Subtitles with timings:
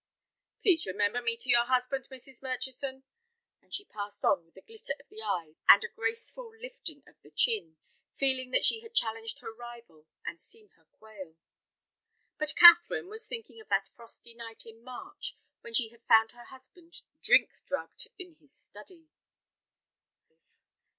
[0.63, 2.41] "Please remember me to your husband, Mrs.
[2.41, 3.03] Murchison,"
[3.61, 7.21] and she passed on with a glitter of the eyes and a graceful lifting of
[7.21, 7.77] the chin,
[8.15, 11.35] feeling that she had challenged her rival and seen her quail.
[12.39, 16.45] But Catherine was thinking of that frosty night in March when she had found her
[16.45, 19.07] husband drink drugged in his study.